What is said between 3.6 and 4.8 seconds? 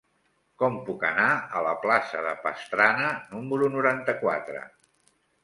noranta-quatre?